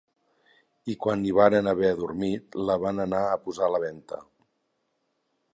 [0.93, 4.23] I quan hi varen haver dormit la van anar a posar a la venta.